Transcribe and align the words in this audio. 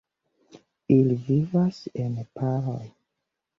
Ili 0.95 1.17
vivas 1.27 1.83
en 2.07 2.19
paroj. 2.41 2.83